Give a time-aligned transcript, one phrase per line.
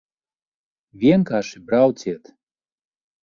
[1.03, 2.31] Vienkārši brauciet!